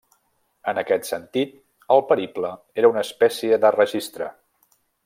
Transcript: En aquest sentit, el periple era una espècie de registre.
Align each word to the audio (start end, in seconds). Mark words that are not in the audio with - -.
En 0.71 0.79
aquest 0.81 1.05
sentit, 1.09 1.53
el 1.97 2.03
periple 2.13 2.53
era 2.83 2.93
una 2.95 3.07
espècie 3.09 3.65
de 3.67 3.75
registre. 3.81 4.35